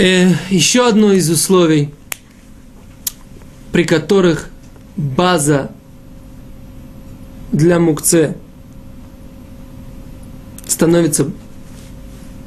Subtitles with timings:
[0.00, 1.90] Э, еще одно из условий,
[3.70, 4.48] при которых
[4.96, 5.72] база
[7.52, 8.34] для мукце
[10.66, 11.30] становится,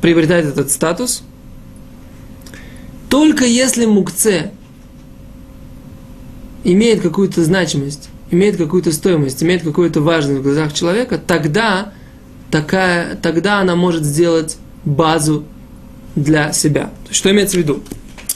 [0.02, 1.22] приобретает этот статус,
[3.08, 4.50] только если мукце
[6.64, 11.94] имеет какую-то значимость, имеет какую-то стоимость, имеет какую-то важность в глазах человека, тогда,
[12.50, 15.46] такая, тогда она может сделать базу
[16.16, 16.92] для себя.
[17.10, 17.84] Что имеется в виду?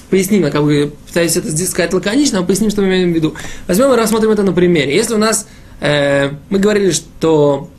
[0.10, 3.36] Поясним, как бы пытаюсь это здесь сказать лаконично, но поясним, что мы имеем в виду.
[3.68, 4.96] Возьмем и рассмотрим это на примере.
[4.96, 5.48] Если у нас,
[5.82, 7.70] э, мы говорили, что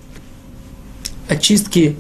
[1.28, 1.96] очистки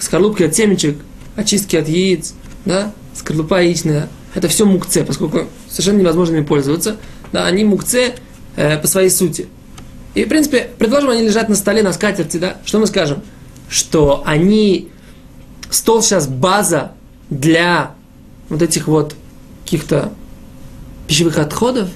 [0.00, 0.98] скорлупки от семечек,
[1.36, 6.96] очистки от яиц, да, скорлупа яичная, это все мукце, поскольку совершенно невозможно ими пользоваться,
[7.32, 8.14] да, они мукце
[8.56, 9.46] э, по своей сути.
[10.14, 13.22] И, в принципе, предположим, они лежат на столе, на скатерти, да, что мы скажем?
[13.68, 14.88] Что они,
[15.70, 16.92] стол сейчас база
[17.34, 17.94] для
[18.48, 19.14] вот этих вот
[19.64, 20.12] каких-то
[21.06, 21.88] пищевых отходов,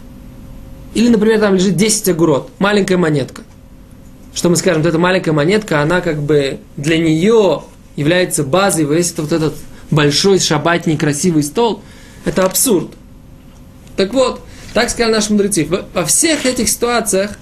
[0.95, 3.43] или, например, там лежит 10 огурот, маленькая монетка.
[4.35, 7.63] Что мы скажем, вот эта маленькая монетка, она как бы для нее
[7.97, 9.55] является базой, весь вот этот
[9.91, 11.83] большой шабатний красивый стол,
[12.25, 12.91] это абсурд.
[13.97, 14.41] Так вот,
[14.75, 17.39] так сказали наши мудрецы, во всех этих ситуациях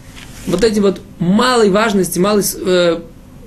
[0.46, 3.00] вот эти вот малой важности, малые э,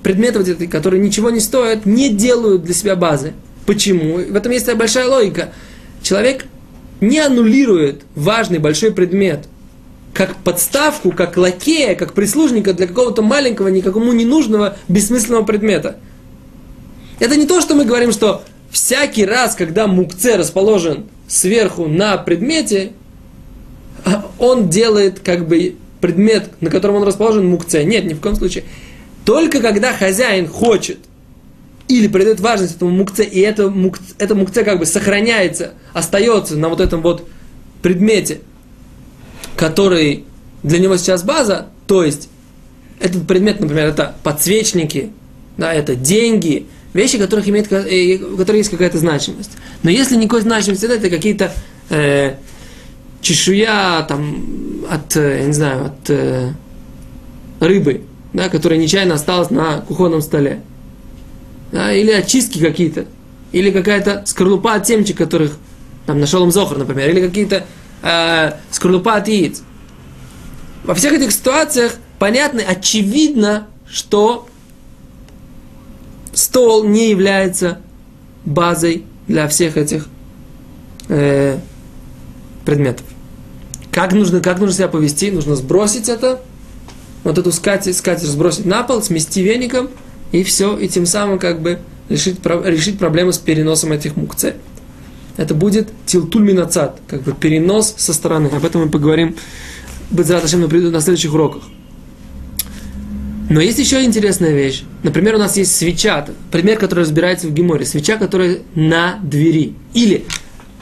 [0.03, 3.33] предметы, вот эти, которые ничего не стоят, не делают для себя базы.
[3.69, 4.15] Почему?
[4.15, 5.53] В этом есть большая логика.
[6.01, 6.47] Человек
[7.01, 9.41] не аннулирует важный большой предмет
[10.11, 15.97] как подставку, как лакея, как прислужника для какого-то маленького, никакому ненужного, бессмысленного предмета.
[17.19, 22.93] Это не то, что мы говорим, что всякий раз, когда мукце расположен сверху на предмете,
[24.39, 27.83] он делает как бы предмет, на котором он расположен, мукце.
[27.83, 28.63] Нет, ни в коем случае.
[29.25, 30.97] Только когда хозяин хочет
[31.89, 36.70] или придает важность этому мукце, и это, мукце, это мукце как бы сохраняется, остается на
[36.70, 37.27] вот этом вот
[37.82, 38.42] предмете,
[39.58, 40.26] который
[40.61, 42.30] для него сейчас база, то есть
[43.00, 45.10] этот предмет, например, это подсвечники,
[45.58, 49.52] да, это деньги, вещи, которых имеет, э, у которых есть какая-то значимость.
[49.82, 51.52] Но если никакой значимости нет, это какие-то
[51.89, 52.36] э,
[53.21, 56.54] чешуя там, от, э, я не знаю, от э,
[57.60, 58.02] рыбы,
[58.33, 60.61] да, которая нечаянно осталась на кухонном столе
[61.71, 63.05] да, или очистки какие-то,
[63.52, 65.57] или какая-то скорлупа от семечек, которых
[66.05, 67.65] там нашел им Зохар, например, или какие-то
[68.02, 69.61] э, скорлупа от яиц.
[70.83, 74.47] Во всех этих ситуациях понятно, очевидно, что
[76.33, 77.79] стол не является
[78.45, 80.08] базой для всех этих
[81.09, 81.59] э,
[82.65, 83.05] предметов.
[83.91, 85.29] Как нужно, как нужно себя повести?
[85.29, 86.41] Нужно сбросить это,
[87.23, 89.89] вот эту скатерть, скатерть сбросить на пол, смести веником–
[90.31, 91.79] и все, и тем самым как бы
[92.09, 94.55] решить, решить проблему с переносом этих мукце.
[95.37, 98.47] Это будет тилтуль минацат, как бы перенос со стороны.
[98.47, 99.35] Об этом мы поговорим
[100.11, 101.63] на следующих уроках.
[103.49, 104.83] Но есть еще интересная вещь.
[105.01, 107.85] Например, у нас есть свеча, предмет, который разбирается в Геморе.
[107.85, 109.73] Свеча, которая на двери.
[109.93, 110.25] Или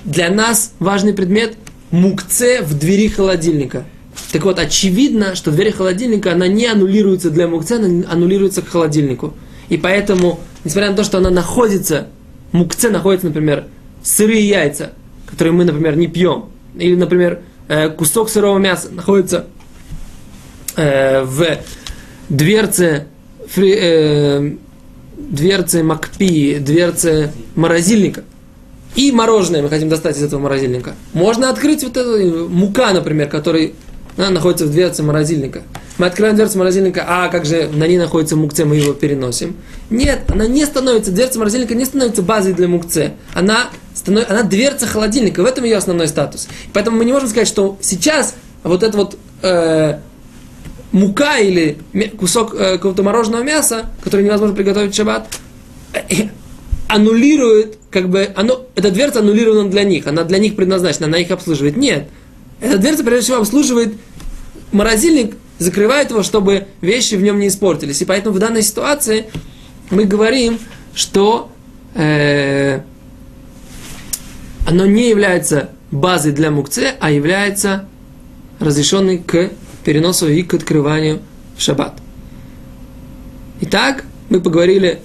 [0.03, 1.55] для нас важный предмет
[1.91, 3.85] мукце в двери холодильника–
[4.31, 9.33] так вот, очевидно, что дверь холодильника, она не аннулируется для мукце, она аннулируется к холодильнику.
[9.69, 12.07] И поэтому, несмотря на то, что она находится,
[12.51, 13.65] мукце находится, например,
[14.03, 14.93] сырые яйца,
[15.25, 16.45] которые мы, например, не пьем,
[16.75, 19.47] или, например, э, кусок сырого мяса находится
[20.75, 21.45] э, в
[22.29, 23.07] дверце,
[23.47, 24.51] фри, э,
[25.17, 28.23] дверце макпи, дверце морозильника,
[28.95, 30.95] и мороженое мы хотим достать из этого морозильника.
[31.13, 33.75] Можно открыть вот эту мука, например, который
[34.17, 35.61] она находится в дверце морозильника.
[35.97, 39.55] Мы открываем дверцу морозильника, а как же на ней находится мукце, мы его переносим.
[39.89, 43.13] Нет, она не становится, дверца морозильника не становится базой для мукце.
[43.33, 46.47] Она, становится, она дверца холодильника, в этом ее основной статус.
[46.73, 49.99] Поэтому мы не можем сказать, что сейчас вот это вот э,
[50.91, 51.77] мука или
[52.19, 55.27] кусок э, какого-то мороженого мяса, который невозможно приготовить в шаббат,
[55.93, 56.29] э,
[56.87, 61.31] аннулирует, как бы, оно, эта дверца аннулирована для них, она для них предназначена, она их
[61.31, 61.75] обслуживает.
[61.75, 62.07] Нет,
[62.59, 63.93] эта дверца, прежде всего, обслуживает
[64.71, 68.01] морозильник, закрывает его, чтобы вещи в нем не испортились.
[68.01, 69.25] И поэтому в данной ситуации
[69.89, 70.59] мы говорим,
[70.93, 71.51] что
[71.93, 72.81] э,
[74.67, 77.87] оно не является базой для мукце, а является
[78.59, 79.51] разрешенной к
[79.83, 81.21] переносу и к открыванию
[81.55, 81.93] в шаббат.
[83.61, 84.99] Итак, мы поговорили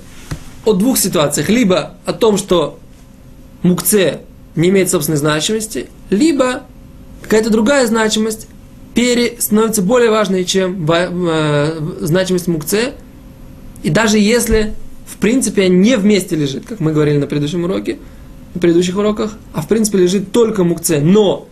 [0.65, 1.49] о двух ситуациях.
[1.49, 2.79] Либо о том, что
[3.63, 4.21] мукце
[4.57, 6.65] не имеет собственной значимости, либо
[7.33, 8.47] какая-то другая значимость
[8.93, 12.93] пере, становится более важной, чем э, значимость мукце.
[13.83, 14.75] И даже если,
[15.07, 17.97] в принципе, не вместе лежит, как мы говорили на предыдущем уроке,
[18.53, 21.49] на предыдущих уроках, а в принципе лежит только мукце, но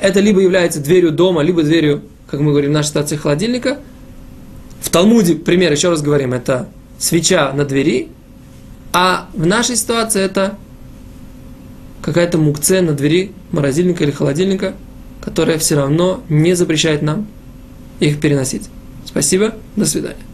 [0.00, 3.80] это либо является дверью дома, либо дверью, как мы говорим нашей ситуации, холодильника.
[4.80, 8.08] В Талмуде, пример, еще раз говорим, это свеча на двери,
[8.94, 10.56] а в нашей ситуации это
[12.00, 14.72] какая-то мукце на двери морозильника или холодильника,
[15.22, 17.26] которая все равно не запрещает нам
[18.00, 18.68] их переносить.
[19.06, 20.31] Спасибо, до свидания.